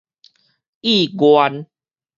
[0.81, 1.67] 意願